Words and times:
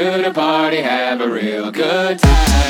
to 0.00 0.22
the 0.22 0.32
party, 0.32 0.78
have 0.78 1.20
a 1.20 1.28
real 1.28 1.70
good 1.70 2.18
time. 2.18 2.69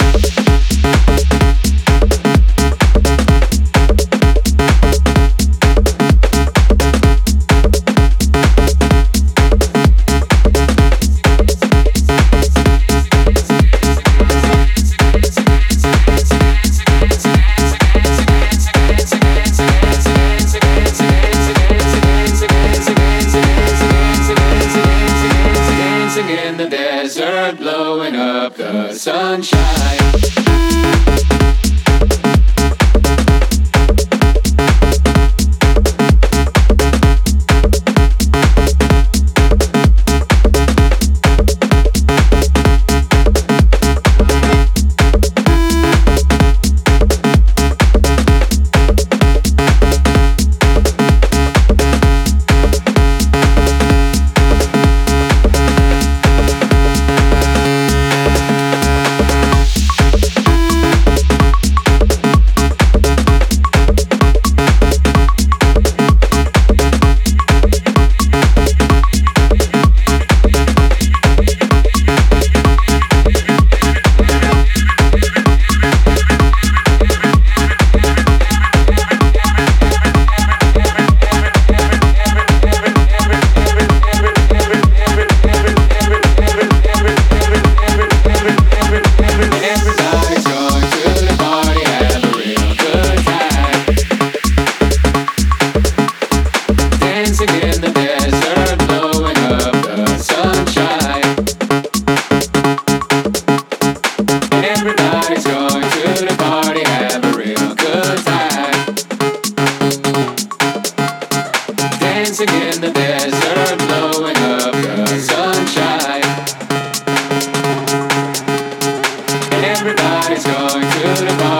going 120.45 120.81
to 120.81 121.25
the 121.25 121.37
bar. 121.39 121.60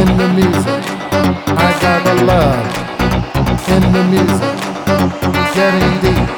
in 0.00 0.16
the 0.16 0.28
music. 0.34 0.84
I 1.12 1.70
got 1.80 2.00
the 2.04 2.14
love 2.24 2.66
in 3.68 3.82
the 3.92 4.02
music. 4.14 4.56
Getting 5.54 5.94
deep 6.02 6.28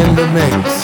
in 0.00 0.08
the 0.16 0.26
mix. 0.34 0.82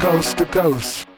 Coast 0.00 0.38
to 0.38 0.44
coast. 0.46 1.09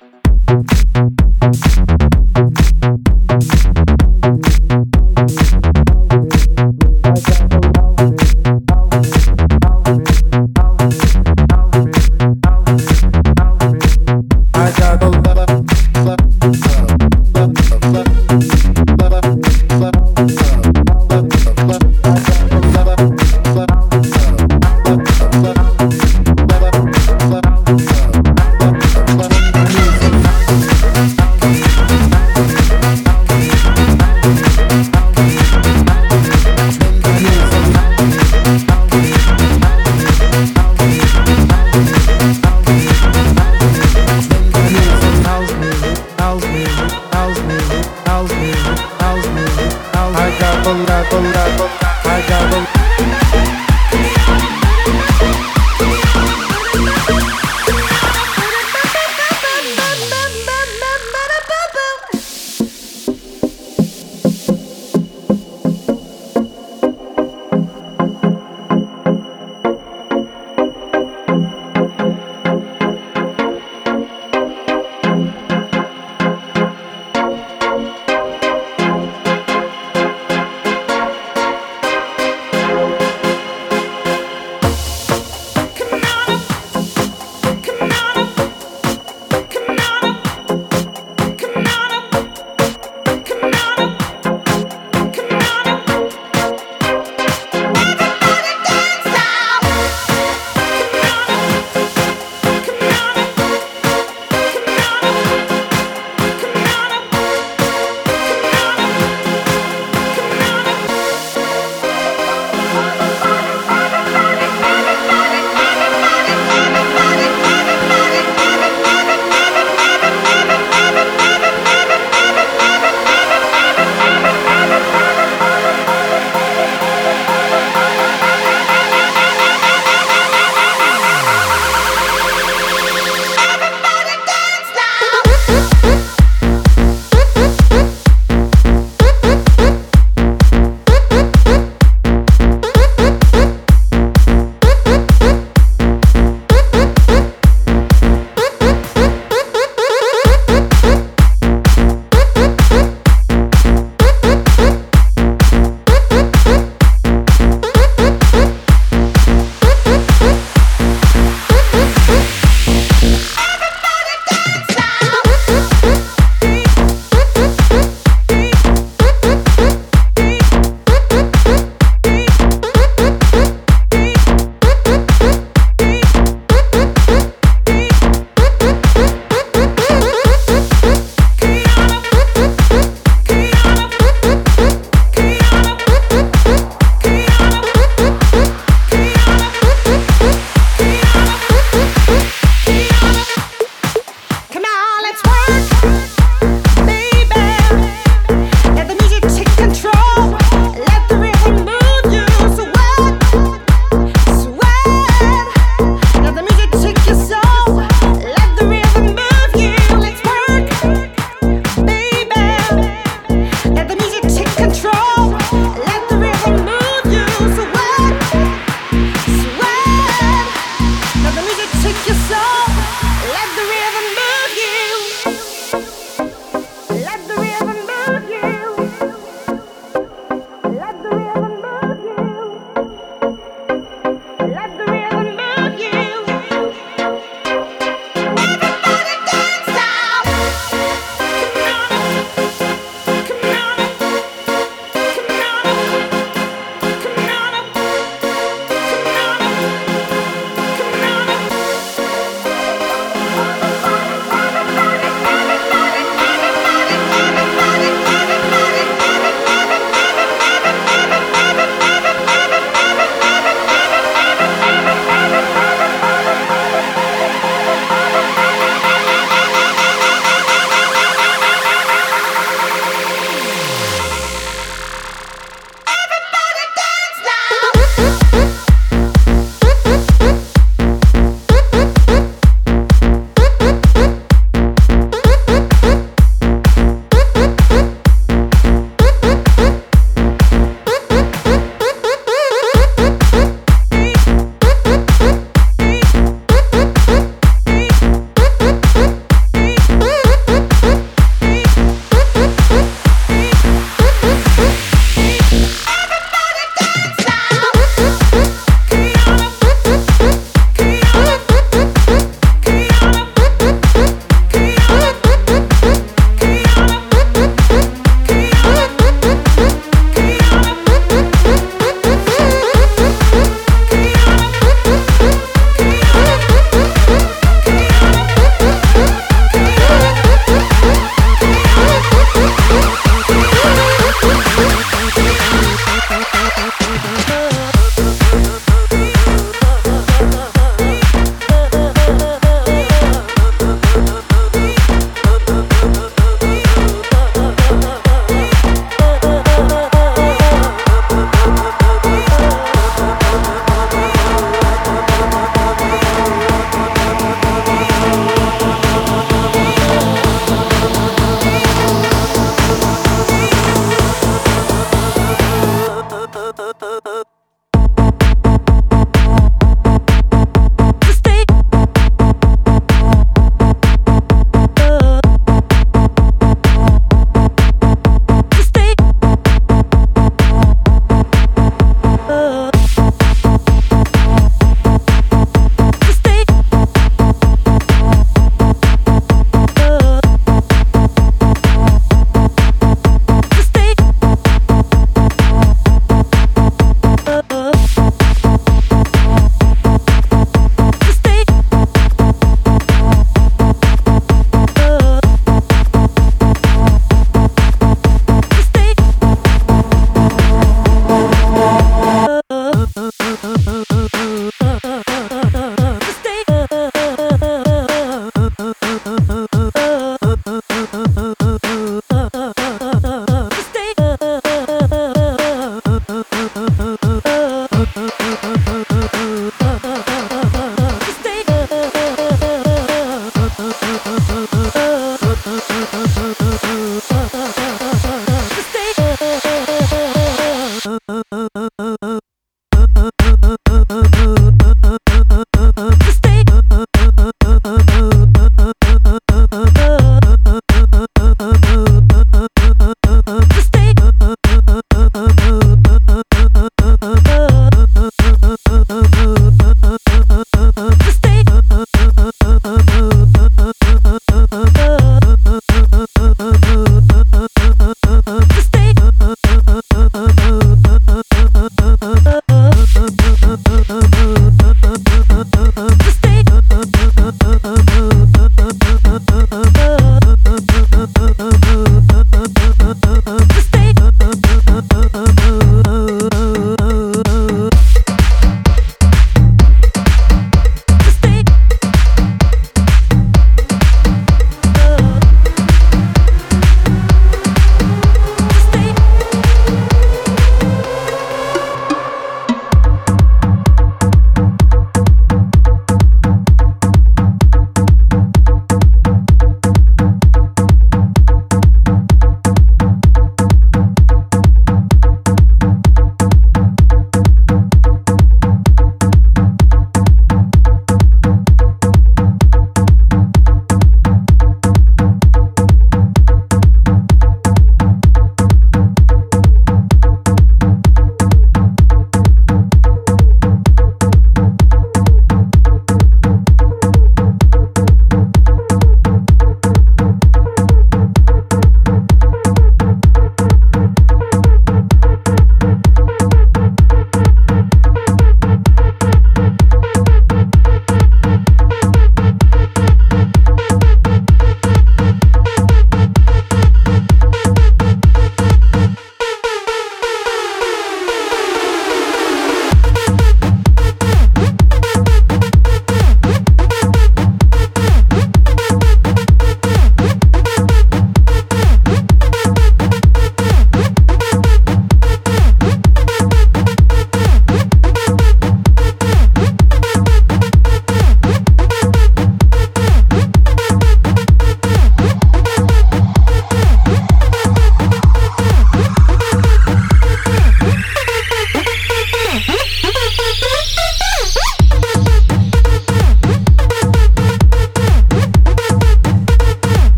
I 50.72 50.87
got 50.87 51.11
tonda, 51.11 52.82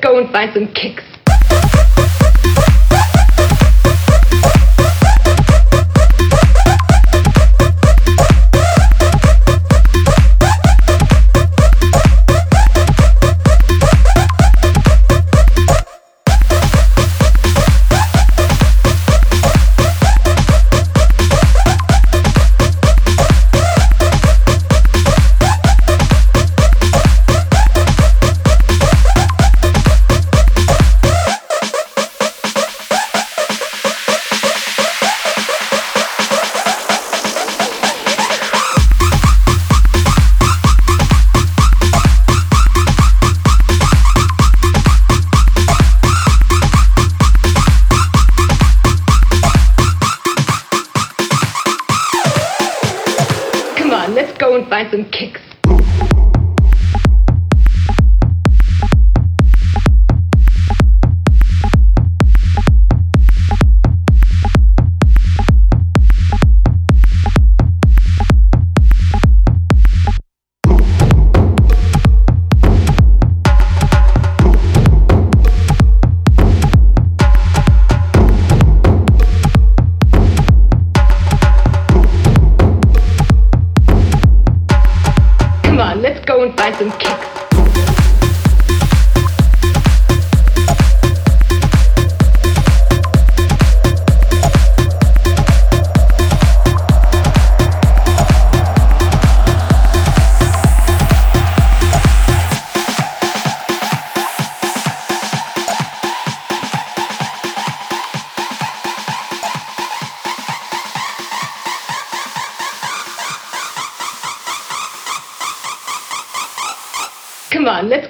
go 0.00 0.18
and 0.18 0.30
find 0.30 0.52
some 0.54 0.72
kicks. 0.72 1.09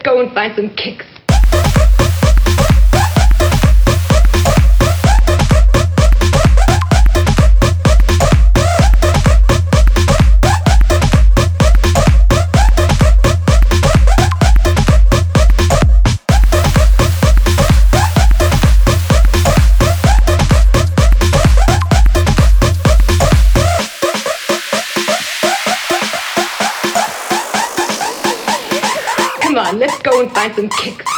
Let's 0.00 0.08
go 0.08 0.20
and 0.20 0.32
find 0.32 0.54
some 0.56 0.70
kicks. 0.74 1.09
Let's 30.42 30.56
go 30.56 30.62
and 30.62 31.09